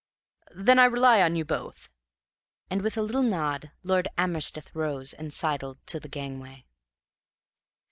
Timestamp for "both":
1.45-1.91